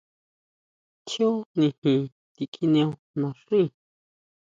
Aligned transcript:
Tjíó 1.07 1.29
nijin 1.57 2.01
tikjineo 2.33 2.91
naxíi. 3.19 3.65